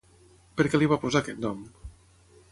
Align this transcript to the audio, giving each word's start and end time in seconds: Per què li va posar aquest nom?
Per 0.61 0.65
què 0.71 0.79
li 0.79 0.87
va 0.93 0.97
posar 1.03 1.21
aquest 1.21 1.43
nom? 1.43 1.59